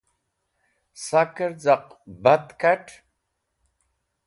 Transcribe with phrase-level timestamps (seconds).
[1.05, 1.85] Sakẽr caq
[2.23, 2.87] bat kat̃.